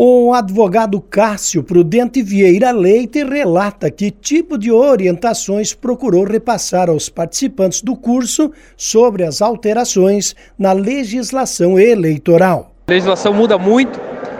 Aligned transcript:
O 0.00 0.32
advogado 0.32 1.00
Cássio 1.00 1.60
Prudente 1.60 2.22
Vieira 2.22 2.70
Leite 2.70 3.24
relata 3.24 3.90
que 3.90 4.12
tipo 4.12 4.56
de 4.56 4.70
orientações 4.70 5.74
procurou 5.74 6.22
repassar 6.22 6.88
aos 6.88 7.08
participantes 7.08 7.82
do 7.82 7.96
curso 7.96 8.52
sobre 8.76 9.24
as 9.24 9.42
alterações 9.42 10.36
na 10.56 10.70
legislação 10.70 11.76
eleitoral. 11.80 12.70
A 12.86 12.92
legislação 12.92 13.34
muda 13.34 13.58
muito, 13.58 13.98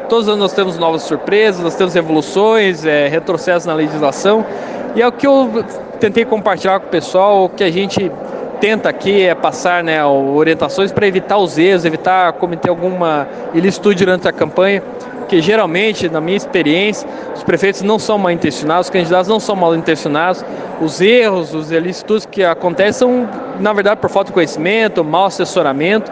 todos 0.08 0.29
os 0.29 0.29
anos 0.29 0.42
nós 0.42 0.52
temos 0.52 0.79
novas 0.79 1.02
surpresas, 1.02 1.61
nós 1.61 1.75
temos 1.75 1.96
evoluções, 1.96 2.84
é, 2.84 3.09
retrocessos 3.09 3.66
na 3.66 3.75
legislação, 3.75 4.46
e 4.95 5.02
é 5.02 5.09
o 5.09 5.11
que 5.11 5.27
eu 5.27 5.64
tentei 5.98 6.25
compartilhar 6.25 6.79
com 6.79 6.86
o 6.86 6.90
pessoal, 6.90 7.46
o 7.46 7.48
que 7.48 7.64
a 7.64 7.70
gente 7.72 8.12
tenta 8.61 8.88
aqui 8.88 9.22
é 9.22 9.34
passar 9.34 9.82
né, 9.82 10.04
orientações 10.04 10.93
para 10.93 11.06
evitar 11.06 11.38
os 11.38 11.59
erros, 11.59 11.84
evitar 11.84 12.32
cometer 12.34 12.68
alguma 12.68 13.27
ilicitude 13.54 14.04
durante 14.04 14.29
a 14.29 14.32
campanha 14.32 14.82
que 15.29 15.41
geralmente, 15.42 16.09
na 16.09 16.20
minha 16.20 16.36
experiência, 16.36 17.06
os 17.36 17.42
prefeitos 17.42 17.83
não 17.83 17.98
são 17.98 18.19
mal 18.19 18.33
intencionados, 18.33 18.86
os 18.86 18.91
candidatos 18.91 19.28
não 19.28 19.38
são 19.38 19.55
mal 19.55 19.77
intencionados, 19.77 20.45
os 20.80 21.00
erros, 21.00 21.55
os 21.55 21.70
ilícitos 21.70 22.24
que 22.24 22.42
acontecem 22.42 22.92
são, 22.95 23.28
na 23.60 23.73
verdade, 23.73 24.00
por 24.00 24.09
falta 24.09 24.28
de 24.28 24.33
conhecimento, 24.33 25.05
mau 25.05 25.27
assessoramento. 25.27 26.11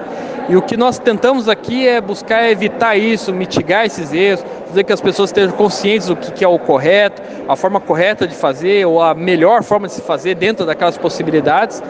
E 0.49 0.55
o 0.55 0.63
que 0.63 0.77
nós 0.77 0.97
tentamos 0.99 1.49
aqui 1.49 1.89
é 1.89 2.01
buscar 2.01 2.49
evitar 2.49 2.97
isso, 2.97 3.33
mitigar 3.33 3.85
esses 3.85 4.13
erros, 4.13 4.45
fazer 4.69 4.85
que 4.85 4.93
as 4.93 5.01
pessoas 5.01 5.31
estejam 5.31 5.57
conscientes 5.57 6.07
do 6.07 6.15
que 6.15 6.45
é 6.45 6.49
o 6.49 6.57
correto, 6.57 7.21
a 7.49 7.57
forma 7.57 7.81
correta 7.81 8.29
de 8.29 8.35
fazer 8.35 8.87
ou 8.87 9.03
a 9.03 9.13
melhor 9.13 9.65
forma 9.65 9.89
de 9.89 9.95
se 9.95 10.03
fazer 10.03 10.37
dentro 10.37 10.65
daquelas 10.65 10.97
possibilidades. 10.97 11.83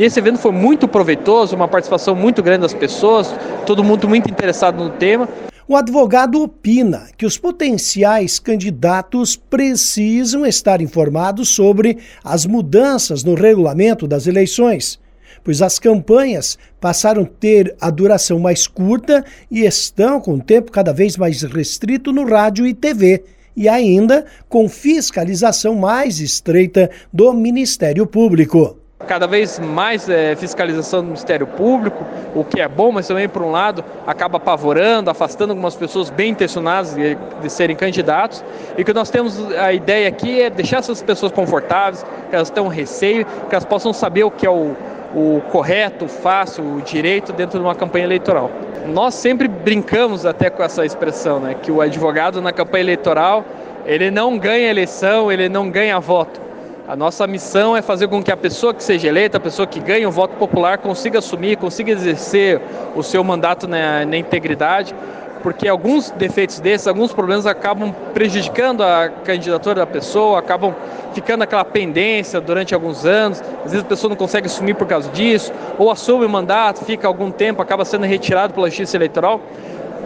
E 0.00 0.04
esse 0.04 0.18
evento 0.18 0.38
foi 0.38 0.50
muito 0.50 0.88
proveitoso, 0.88 1.54
uma 1.54 1.68
participação 1.68 2.16
muito 2.16 2.42
grande 2.42 2.62
das 2.62 2.72
pessoas, 2.72 3.34
todo 3.66 3.84
mundo 3.84 4.08
muito 4.08 4.30
interessado 4.30 4.82
no 4.82 4.88
tema. 4.88 5.28
O 5.68 5.76
advogado 5.76 6.42
opina 6.42 7.08
que 7.18 7.26
os 7.26 7.36
potenciais 7.36 8.38
candidatos 8.38 9.36
precisam 9.36 10.46
estar 10.46 10.80
informados 10.80 11.50
sobre 11.50 11.98
as 12.24 12.46
mudanças 12.46 13.22
no 13.22 13.34
regulamento 13.34 14.08
das 14.08 14.26
eleições, 14.26 14.98
pois 15.44 15.60
as 15.60 15.78
campanhas 15.78 16.56
passaram 16.80 17.24
a 17.24 17.26
ter 17.26 17.76
a 17.78 17.90
duração 17.90 18.38
mais 18.38 18.66
curta 18.66 19.22
e 19.50 19.66
estão 19.66 20.18
com 20.18 20.36
o 20.36 20.40
tempo 20.40 20.72
cada 20.72 20.94
vez 20.94 21.18
mais 21.18 21.42
restrito 21.42 22.10
no 22.10 22.24
rádio 22.24 22.66
e 22.66 22.72
TV, 22.72 23.22
e 23.54 23.68
ainda 23.68 24.24
com 24.48 24.66
fiscalização 24.66 25.74
mais 25.74 26.20
estreita 26.20 26.90
do 27.12 27.34
Ministério 27.34 28.06
Público 28.06 28.79
cada 29.06 29.26
vez 29.26 29.58
mais 29.58 30.08
é, 30.08 30.36
fiscalização 30.36 31.00
do 31.00 31.06
Ministério 31.06 31.46
Público, 31.46 32.04
o 32.34 32.44
que 32.44 32.60
é 32.60 32.68
bom, 32.68 32.92
mas 32.92 33.08
também, 33.08 33.28
por 33.28 33.42
um 33.42 33.50
lado, 33.50 33.84
acaba 34.06 34.36
apavorando, 34.36 35.10
afastando 35.10 35.52
algumas 35.52 35.74
pessoas 35.74 36.10
bem 36.10 36.30
intencionadas 36.30 36.94
de, 36.94 37.16
de 37.40 37.50
serem 37.50 37.74
candidatos. 37.74 38.44
E 38.76 38.84
que 38.84 38.92
nós 38.92 39.10
temos 39.10 39.52
a 39.54 39.72
ideia 39.72 40.08
aqui 40.08 40.42
é 40.42 40.50
deixar 40.50 40.78
essas 40.78 41.02
pessoas 41.02 41.32
confortáveis, 41.32 42.04
que 42.28 42.36
elas 42.36 42.50
tenham 42.50 42.68
receio, 42.68 43.24
que 43.48 43.54
elas 43.54 43.64
possam 43.64 43.92
saber 43.92 44.24
o 44.24 44.30
que 44.30 44.46
é 44.46 44.50
o, 44.50 44.76
o 45.14 45.40
correto, 45.50 46.04
o 46.04 46.08
fácil, 46.08 46.62
o 46.76 46.82
direito 46.82 47.32
dentro 47.32 47.58
de 47.58 47.64
uma 47.64 47.74
campanha 47.74 48.04
eleitoral. 48.04 48.50
Nós 48.86 49.14
sempre 49.14 49.48
brincamos 49.48 50.26
até 50.26 50.50
com 50.50 50.62
essa 50.62 50.84
expressão, 50.84 51.40
né, 51.40 51.54
que 51.60 51.72
o 51.72 51.80
advogado 51.80 52.40
na 52.40 52.52
campanha 52.52 52.84
eleitoral 52.84 53.44
ele 53.86 54.10
não 54.10 54.38
ganha 54.38 54.70
eleição, 54.70 55.32
ele 55.32 55.48
não 55.48 55.70
ganha 55.70 55.98
voto 55.98 56.49
a 56.90 56.96
nossa 56.96 57.24
missão 57.24 57.76
é 57.76 57.82
fazer 57.82 58.08
com 58.08 58.20
que 58.20 58.32
a 58.32 58.36
pessoa 58.36 58.74
que 58.74 58.82
seja 58.82 59.06
eleita, 59.06 59.36
a 59.36 59.40
pessoa 59.40 59.64
que 59.64 59.78
ganha 59.78 60.08
o 60.08 60.10
voto 60.10 60.34
popular, 60.34 60.78
consiga 60.78 61.20
assumir, 61.20 61.56
consiga 61.56 61.92
exercer 61.92 62.60
o 62.96 63.02
seu 63.04 63.22
mandato 63.22 63.68
na, 63.68 64.04
na 64.04 64.16
integridade, 64.16 64.92
porque 65.40 65.68
alguns 65.68 66.10
defeitos 66.10 66.58
desses, 66.58 66.88
alguns 66.88 67.12
problemas 67.12 67.46
acabam 67.46 67.94
prejudicando 68.12 68.82
a 68.82 69.08
candidatura 69.08 69.76
da 69.76 69.86
pessoa, 69.86 70.40
acabam 70.40 70.74
ficando 71.14 71.44
aquela 71.44 71.64
pendência 71.64 72.40
durante 72.40 72.74
alguns 72.74 73.06
anos, 73.06 73.40
às 73.64 73.70
vezes 73.70 73.86
a 73.86 73.88
pessoa 73.88 74.08
não 74.08 74.16
consegue 74.16 74.46
assumir 74.46 74.74
por 74.74 74.88
causa 74.88 75.08
disso, 75.10 75.52
ou 75.78 75.92
assume 75.92 76.24
o 76.24 76.28
mandato, 76.28 76.84
fica 76.84 77.06
algum 77.06 77.30
tempo, 77.30 77.62
acaba 77.62 77.84
sendo 77.84 78.04
retirado 78.04 78.52
pela 78.52 78.66
justiça 78.66 78.96
eleitoral. 78.96 79.40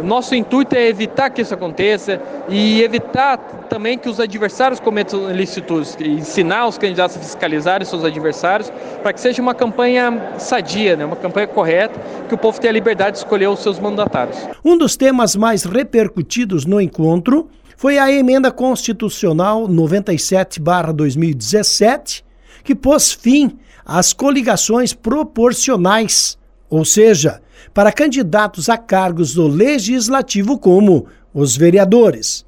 Nosso 0.03 0.35
intuito 0.35 0.75
é 0.75 0.89
evitar 0.89 1.31
que 1.31 1.43
isso 1.43 1.55
aconteça 1.55 2.21
e 2.49 2.83
evitar 2.83 3.39
também 3.69 3.97
que 3.97 4.09
os 4.09 4.19
adversários 4.21 4.81
cometam 4.81 5.31
ilicitudes, 5.31 5.97
ensinar 6.01 6.67
os 6.67 6.77
candidatos 6.77 7.17
a 7.17 7.21
fiscalizarem 7.21 7.87
seus 7.87 8.05
adversários 8.05 8.73
para 9.03 9.13
que 9.13 9.21
seja 9.21 9.41
uma 9.41 9.55
campanha 9.55 10.33
sadia, 10.39 10.97
né? 10.97 11.05
uma 11.05 11.15
campanha 11.17 11.47
correta, 11.47 12.01
que 12.29 12.35
o 12.35 12.39
povo 12.39 12.61
tenha 12.61 12.71
a 12.71 12.75
liberdade 12.75 13.13
de 13.13 13.19
escolher 13.19 13.49
os 13.49 13.61
seus 13.61 13.79
mandatários. 13.79 14.37
Um 14.65 14.77
dos 14.77 14.97
temas 14.97 15.37
mais 15.37 15.63
repercutidos 15.65 16.67
no 16.67 16.81
encontro 16.81 17.49
foi 17.77 17.99
a 17.99 18.11
emenda 18.11 18.51
constitucional 18.51 19.69
97/2017, 19.69 22.25
que 22.63 22.75
pôs 22.75 23.13
fim 23.13 23.59
às 23.85 24.13
coligações 24.13 24.95
proporcionais, 24.95 26.39
ou 26.69 26.85
seja, 26.85 27.41
para 27.73 27.93
candidatos 27.93 28.69
a 28.69 28.77
cargos 28.77 29.35
do 29.35 29.47
legislativo, 29.47 30.59
como 30.59 31.07
os 31.33 31.57
vereadores. 31.57 32.45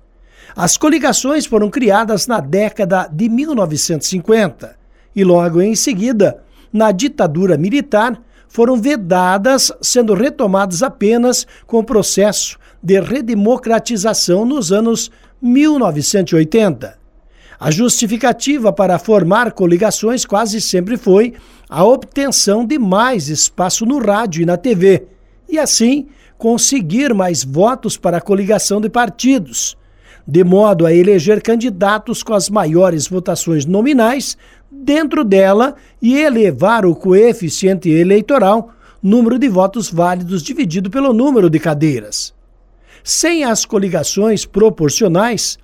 As 0.55 0.77
coligações 0.77 1.45
foram 1.45 1.69
criadas 1.69 2.27
na 2.27 2.41
década 2.41 3.09
de 3.13 3.29
1950 3.29 4.77
e, 5.15 5.25
logo 5.25 5.61
em 5.61 5.75
seguida, 5.75 6.43
na 6.73 6.93
ditadura 6.93 7.57
militar, 7.59 8.21
foram 8.49 8.77
vedadas, 8.77 9.73
sendo 9.83 10.15
retomadas 10.15 10.83
apenas 10.83 11.47
com 11.67 11.79
o 11.79 11.85
processo 11.85 12.59
de 12.83 13.01
redemocratização 13.01 14.45
nos 14.45 14.73
anos 14.73 15.11
1980. 15.43 17.06
A 17.59 17.71
justificativa 17.71 18.73
para 18.73 18.99
formar 18.99 19.53
coligações 19.53 20.25
quase 20.27 20.61
sempre 20.61 20.97
foi 20.97 21.33
a 21.69 21.85
obtenção 21.85 22.67
de 22.67 22.79
mais 22.79 23.29
espaço 23.29 23.87
no 23.87 23.99
rádio 23.99 24.43
e 24.43 24.47
na 24.47 24.57
TV, 24.57 25.07
e 25.49 25.59
assim 25.59 26.07
conseguir 26.37 27.15
mais 27.15 27.43
votos 27.43 27.97
para 27.97 28.19
a 28.19 28.21
coligação 28.21 28.79
de 28.79 28.91
partidos, 28.91 29.77
de 30.29 30.45
modo 30.45 30.85
a 30.85 30.93
eleger 30.93 31.41
candidatos 31.41 32.23
com 32.23 32.35
as 32.35 32.51
maiores 32.51 33.09
votações 33.09 33.65
nominais 33.65 34.37
dentro 34.71 35.25
dela 35.25 35.77
e 36.03 36.17
elevar 36.19 36.85
o 36.85 36.95
coeficiente 36.95 37.89
eleitoral, 37.89 38.71
número 39.03 39.39
de 39.39 39.49
votos 39.49 39.91
válidos 39.91 40.43
dividido 40.43 40.91
pelo 40.91 41.13
número 41.15 41.49
de 41.49 41.59
cadeiras. 41.59 42.35
Sem 43.03 43.45
as 43.45 43.65
coligações 43.65 44.45
proporcionais, 44.45 45.59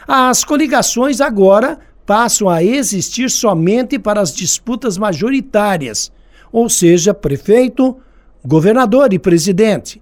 As 0.05 0.43
coligações 0.43 1.21
agora 1.21 1.79
passam 2.05 2.49
a 2.49 2.61
existir 2.61 3.29
somente 3.29 3.97
para 3.97 4.19
as 4.19 4.33
disputas 4.33 4.97
majoritárias, 4.97 6.11
ou 6.51 6.69
seja, 6.69 7.13
prefeito, 7.13 7.97
governador 8.45 9.13
e 9.13 9.19
presidente. 9.19 10.01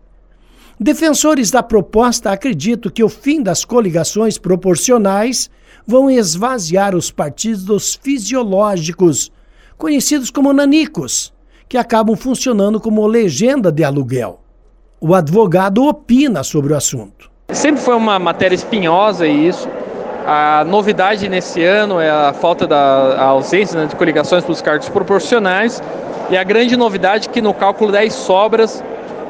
Defensores 0.80 1.50
da 1.50 1.64
proposta 1.64 2.32
acreditam 2.32 2.92
que 2.92 3.04
o 3.04 3.10
fim 3.10 3.42
das 3.42 3.64
coligações 3.64 4.38
proporcionais 4.38 5.50
vão 5.88 6.10
esvaziar 6.10 6.96
os 6.96 7.12
partidos 7.12 7.98
fisiológicos, 8.02 9.32
conhecidos 9.78 10.30
como 10.30 10.52
nanicos, 10.52 11.34
que 11.70 11.78
acabam 11.78 12.16
funcionando 12.16 12.80
como 12.80 13.08
legenda 13.08 13.72
de 13.72 13.84
aluguel. 13.84 14.42
O 15.00 15.14
advogado 15.14 15.86
opina 15.86 16.44
sobre 16.44 16.74
o 16.74 16.76
assunto. 16.76 17.32
Sempre 17.52 17.82
foi 17.82 17.96
uma 17.96 18.18
matéria 18.18 18.56
espinhosa 18.56 19.28
isso. 19.28 19.70
A 20.28 20.64
novidade 20.66 21.30
nesse 21.30 21.64
ano 21.64 22.00
é 22.00 22.10
a 22.10 22.34
falta 22.34 22.66
da 22.66 23.16
a 23.18 23.26
ausência 23.26 23.80
né, 23.80 23.86
de 23.86 23.96
coligações 23.96 24.44
para 24.44 24.52
os 24.52 24.62
cargos 24.62 24.90
proporcionais 24.90 25.82
e 26.30 26.38
a 26.38 26.44
grande 26.44 26.76
novidade 26.76 27.30
é 27.30 27.32
que 27.32 27.42
no 27.42 27.54
cálculo 27.54 27.92
das 27.92 28.14
sobras, 28.14 28.84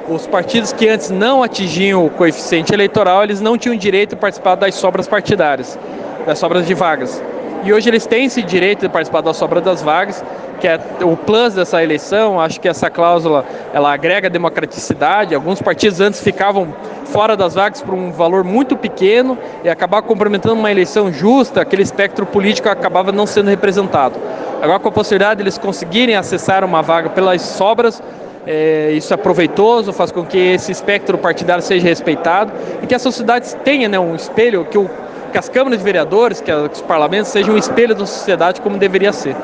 os 0.07 0.25
partidos 0.25 0.71
que 0.71 0.87
antes 0.87 1.09
não 1.09 1.43
atingiam 1.43 2.05
o 2.05 2.09
coeficiente 2.09 2.73
eleitoral, 2.73 3.23
eles 3.23 3.41
não 3.41 3.57
tinham 3.57 3.75
direito 3.75 4.15
a 4.15 4.17
participar 4.17 4.55
das 4.55 4.75
sobras 4.75 5.07
partidárias 5.07 5.77
das 6.25 6.39
sobras 6.39 6.65
de 6.65 6.73
vagas. 6.73 7.21
E 7.63 7.71
hoje 7.71 7.89
eles 7.89 8.05
têm 8.05 8.25
esse 8.25 8.41
direito 8.41 8.81
de 8.81 8.89
participar 8.89 9.21
da 9.21 9.33
sobra 9.33 9.61
das 9.61 9.81
vagas, 9.81 10.23
que 10.59 10.67
é 10.67 10.79
o 11.03 11.15
plus 11.15 11.53
dessa 11.53 11.83
eleição. 11.83 12.39
Acho 12.39 12.59
que 12.59 12.67
essa 12.67 12.89
cláusula 12.89 13.45
ela 13.73 13.93
agrega 13.93 14.29
democraticidade. 14.29 15.35
Alguns 15.35 15.61
partidos 15.61 16.01
antes 16.01 16.21
ficavam 16.21 16.73
fora 17.05 17.37
das 17.37 17.55
vagas 17.55 17.81
por 17.81 17.93
um 17.93 18.11
valor 18.11 18.43
muito 18.43 18.75
pequeno 18.75 19.37
e 19.63 19.69
acabar 19.69 20.01
comprometendo 20.01 20.53
uma 20.53 20.71
eleição 20.71 21.11
justa, 21.13 21.61
aquele 21.61 21.83
espectro 21.83 22.25
político 22.25 22.67
acabava 22.67 23.11
não 23.11 23.25
sendo 23.25 23.49
representado. 23.49 24.19
Agora, 24.61 24.79
com 24.79 24.89
a 24.89 24.91
possibilidade 24.91 25.37
de 25.37 25.43
eles 25.43 25.57
conseguirem 25.57 26.15
acessar 26.15 26.63
uma 26.63 26.81
vaga 26.81 27.09
pelas 27.09 27.41
sobras, 27.41 28.01
é, 28.47 28.91
isso 28.91 29.13
é 29.13 29.17
proveitoso, 29.17 29.91
faz 29.91 30.11
com 30.11 30.25
que 30.25 30.37
esse 30.37 30.71
espectro 30.71 31.17
partidário 31.17 31.63
seja 31.63 31.87
respeitado 31.87 32.51
e 32.81 32.87
que 32.87 32.93
a 32.93 32.99
sociedade 32.99 33.55
tenha 33.63 33.89
né, 33.89 33.99
um 33.99 34.15
espelho, 34.15 34.65
que, 34.65 34.77
o, 34.77 34.89
que 35.31 35.37
as 35.37 35.49
câmaras 35.49 35.79
de 35.79 35.83
vereadores, 35.83 36.41
que, 36.41 36.51
os 36.51 36.81
parlamentos 36.81 37.31
sejam 37.31 37.55
um 37.55 37.57
espelho 37.57 37.95
da 37.95 38.05
sociedade 38.05 38.61
como 38.61 38.77
deveria 38.77 39.11
ser. 39.11 39.35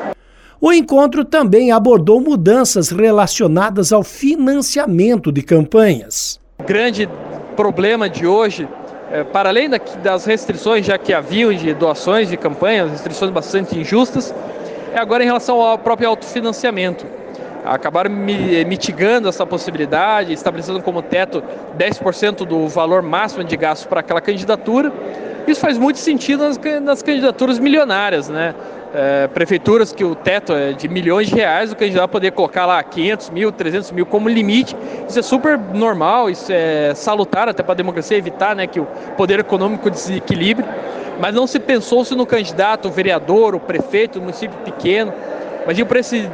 O 0.63 0.71
encontro 0.71 1.25
também 1.25 1.71
abordou 1.71 2.21
mudanças 2.21 2.91
relacionadas 2.91 3.91
ao 3.91 4.03
financiamento 4.03 5.31
de 5.31 5.41
campanhas. 5.41 6.39
O 6.59 6.63
grande 6.63 7.09
problema 7.55 8.07
de 8.07 8.27
hoje, 8.27 8.69
é, 9.11 9.23
para 9.23 9.49
além 9.49 9.67
das 10.03 10.23
restrições 10.25 10.85
já 10.85 10.99
que 10.99 11.13
haviam 11.13 11.51
de 11.51 11.73
doações 11.73 12.29
de 12.29 12.37
campanhas, 12.37 12.91
restrições 12.91 13.31
bastante 13.31 13.75
injustas, 13.75 14.31
é 14.93 14.99
agora 14.99 15.23
em 15.23 15.25
relação 15.25 15.59
ao 15.59 15.79
próprio 15.79 16.07
autofinanciamento 16.09 17.07
acabaram 17.63 18.09
mitigando 18.09 19.29
essa 19.29 19.45
possibilidade, 19.45 20.33
estabelecendo 20.33 20.81
como 20.81 21.01
teto 21.01 21.43
10% 21.77 22.45
do 22.45 22.67
valor 22.67 23.03
máximo 23.03 23.43
de 23.43 23.55
gasto 23.55 23.87
para 23.87 23.99
aquela 23.99 24.19
candidatura. 24.19 24.91
Isso 25.47 25.61
faz 25.61 25.77
muito 25.77 25.99
sentido 25.99 26.43
nas, 26.43 26.59
nas 26.81 27.01
candidaturas 27.03 27.59
milionárias, 27.59 28.29
né? 28.29 28.55
É, 28.93 29.27
prefeituras 29.27 29.93
que 29.93 30.03
o 30.03 30.13
teto 30.13 30.51
é 30.51 30.73
de 30.73 30.89
milhões 30.89 31.29
de 31.29 31.35
reais, 31.35 31.71
o 31.71 31.75
candidato 31.77 32.09
poder 32.09 32.31
colocar 32.31 32.65
lá 32.65 32.83
500 32.83 33.29
mil, 33.29 33.51
300 33.51 33.91
mil 33.91 34.05
como 34.05 34.27
limite. 34.27 34.75
Isso 35.07 35.17
é 35.17 35.21
super 35.21 35.57
normal, 35.57 36.29
isso 36.29 36.51
é 36.51 36.93
salutar 36.93 37.47
até 37.47 37.63
para 37.63 37.71
a 37.71 37.75
democracia 37.75 38.17
evitar 38.17 38.53
né, 38.53 38.67
que 38.67 38.81
o 38.81 38.85
poder 39.15 39.39
econômico 39.39 39.89
desequilibre. 39.89 40.65
Mas 41.21 41.33
não 41.33 41.47
se 41.47 41.59
pensou 41.59 42.03
se 42.03 42.15
no 42.15 42.25
candidato, 42.25 42.89
o 42.89 42.91
vereador, 42.91 43.55
o 43.55 43.59
prefeito, 43.59 44.19
o 44.19 44.21
município 44.21 44.57
pequeno. 44.65 45.13
Imagina 45.63 45.85
para 45.85 45.99
esse 45.99 46.29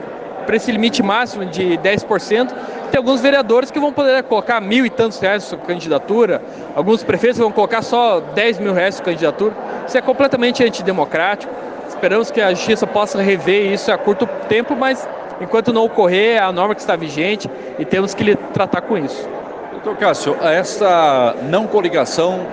para 0.47 0.55
esse 0.55 0.71
limite 0.71 1.03
máximo 1.03 1.45
de 1.45 1.77
10%, 1.77 2.53
tem 2.89 2.97
alguns 2.97 3.19
vereadores 3.19 3.69
que 3.69 3.81
vão 3.81 3.91
poder 3.91 4.23
colocar 4.23 4.61
mil 4.61 4.85
e 4.85 4.89
tantos 4.89 5.19
reais 5.19 5.43
na 5.43 5.49
sua 5.49 5.57
candidatura, 5.57 6.41
alguns 6.73 7.03
prefeitos 7.03 7.37
vão 7.37 7.51
colocar 7.51 7.81
só 7.81 8.21
10 8.21 8.59
mil 8.59 8.73
reais 8.73 8.95
na 8.95 8.97
sua 9.03 9.05
candidatura. 9.05 9.53
Isso 9.85 9.97
é 9.97 10.01
completamente 10.01 10.63
antidemocrático. 10.63 11.53
Esperamos 11.97 12.29
que 12.29 12.39
a 12.39 12.53
justiça 12.53 12.85
possa 12.85 13.19
rever 13.23 13.73
isso 13.73 13.91
a 13.91 13.97
curto 13.97 14.27
tempo, 14.47 14.75
mas 14.75 15.09
enquanto 15.41 15.73
não 15.73 15.83
ocorrer, 15.83 16.35
é 16.35 16.39
a 16.39 16.51
norma 16.51 16.75
que 16.75 16.81
está 16.81 16.95
vigente 16.95 17.49
e 17.79 17.83
temos 17.83 18.13
que 18.13 18.35
tratar 18.53 18.81
com 18.81 18.95
isso. 18.99 19.27
Doutor 19.71 19.97
Cássio, 19.97 20.37
essa 20.43 21.35
não 21.49 21.65
coligação 21.65 22.45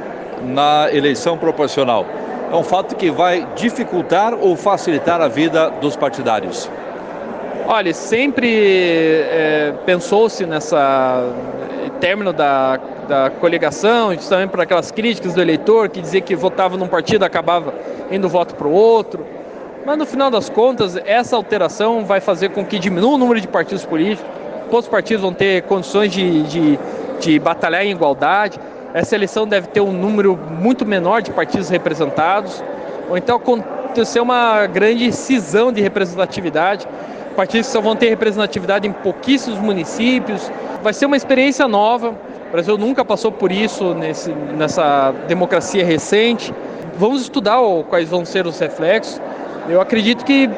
na 0.42 0.88
eleição 0.90 1.36
proporcional 1.36 2.06
é 2.50 2.56
um 2.56 2.62
fato 2.62 2.96
que 2.96 3.10
vai 3.10 3.46
dificultar 3.54 4.32
ou 4.32 4.56
facilitar 4.56 5.20
a 5.20 5.28
vida 5.28 5.68
dos 5.78 5.94
partidários? 5.94 6.70
Olha, 7.66 7.94
sempre 7.94 9.22
é, 9.30 9.72
pensou-se 9.86 10.44
nessa 10.44 11.24
término 11.98 12.30
da, 12.30 12.78
da 13.08 13.30
coligação, 13.30 14.12
justamente 14.12 14.50
para 14.50 14.64
aquelas 14.64 14.90
críticas 14.90 15.32
do 15.32 15.40
eleitor 15.40 15.88
que 15.88 16.02
dizia 16.02 16.20
que 16.20 16.36
votava 16.36 16.76
num 16.76 16.86
partido 16.86 17.22
acabava 17.22 17.72
indo 18.10 18.28
voto 18.28 18.54
para 18.54 18.68
o 18.68 18.70
outro. 18.70 19.24
Mas 19.86 19.96
no 19.96 20.04
final 20.04 20.30
das 20.30 20.50
contas, 20.50 20.94
essa 21.06 21.36
alteração 21.36 22.04
vai 22.04 22.20
fazer 22.20 22.50
com 22.50 22.66
que 22.66 22.78
diminua 22.78 23.14
o 23.14 23.18
número 23.18 23.40
de 23.40 23.48
partidos 23.48 23.86
políticos, 23.86 24.30
todos 24.68 24.84
os 24.84 24.90
partidos 24.90 25.22
vão 25.22 25.32
ter 25.32 25.62
condições 25.62 26.12
de, 26.12 26.42
de, 26.42 26.78
de 27.18 27.38
batalhar 27.38 27.82
em 27.82 27.92
igualdade. 27.92 28.60
Essa 28.92 29.14
eleição 29.14 29.46
deve 29.46 29.68
ter 29.68 29.80
um 29.80 29.92
número 29.92 30.36
muito 30.36 30.84
menor 30.84 31.22
de 31.22 31.30
partidos 31.30 31.70
representados, 31.70 32.62
ou 33.08 33.16
então 33.16 33.36
acontecer 33.36 34.20
uma 34.20 34.66
grande 34.66 35.10
cisão 35.12 35.72
de 35.72 35.80
representatividade 35.80 36.86
partidos 37.34 37.66
que 37.66 37.72
só 37.72 37.80
vão 37.80 37.94
ter 37.94 38.08
representatividade 38.08 38.88
em 38.88 38.92
pouquíssimos 38.92 39.58
municípios. 39.58 40.50
Vai 40.82 40.92
ser 40.92 41.06
uma 41.06 41.16
experiência 41.16 41.68
nova. 41.68 42.10
O 42.48 42.52
Brasil 42.52 42.78
nunca 42.78 43.04
passou 43.04 43.32
por 43.32 43.50
isso 43.50 43.94
nesse, 43.94 44.30
nessa 44.30 45.12
democracia 45.28 45.84
recente. 45.84 46.54
Vamos 46.96 47.22
estudar 47.22 47.58
quais 47.88 48.08
vão 48.08 48.24
ser 48.24 48.46
os 48.46 48.58
reflexos. 48.58 49.20
Eu 49.68 49.80
acredito 49.80 50.24
que 50.24 50.48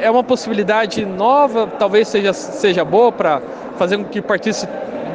é 0.00 0.10
uma 0.10 0.24
possibilidade 0.24 1.04
nova, 1.04 1.66
talvez 1.78 2.08
seja, 2.08 2.32
seja 2.32 2.84
boa 2.84 3.10
para 3.10 3.40
fazer 3.76 3.96
com 3.96 4.04
que 4.04 4.20
partidos 4.20 4.66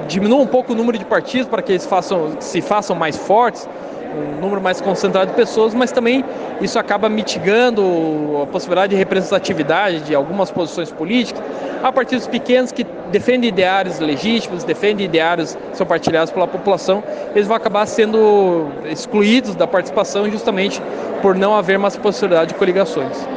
diminuam 0.07 0.41
um 0.41 0.47
pouco 0.47 0.73
o 0.73 0.75
número 0.75 0.97
de 0.97 1.05
partidos 1.05 1.47
para 1.47 1.61
que 1.61 1.73
eles 1.73 1.85
façam, 1.85 2.37
se 2.39 2.61
façam 2.61 2.95
mais 2.95 3.15
fortes 3.15 3.67
um 4.15 4.41
número 4.41 4.61
mais 4.61 4.81
concentrado 4.81 5.31
de 5.31 5.35
pessoas, 5.35 5.73
mas 5.73 5.91
também 5.91 6.23
isso 6.61 6.77
acaba 6.79 7.09
mitigando 7.09 8.41
a 8.43 8.47
possibilidade 8.47 8.91
de 8.91 8.95
representatividade 8.95 10.01
de 10.01 10.15
algumas 10.15 10.51
posições 10.51 10.91
políticas 10.91 11.41
a 11.81 11.91
partidos 11.91 12.27
pequenos 12.27 12.71
que 12.71 12.85
defendem 13.09 13.49
ideários 13.49 13.99
legítimos, 13.99 14.63
defendem 14.63 15.05
ideários 15.05 15.55
que 15.71 15.77
são 15.77 15.87
partilhados 15.87 16.31
pela 16.31 16.47
população, 16.47 17.03
eles 17.33 17.47
vão 17.47 17.55
acabar 17.55 17.85
sendo 17.85 18.67
excluídos 18.85 19.55
da 19.55 19.65
participação 19.65 20.29
justamente 20.29 20.81
por 21.21 21.35
não 21.35 21.55
haver 21.55 21.79
mais 21.79 21.95
possibilidade 21.95 22.49
de 22.49 22.55
coligações. 22.55 23.27